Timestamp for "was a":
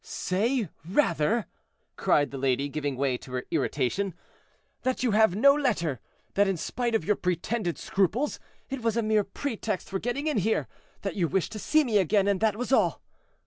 8.81-9.03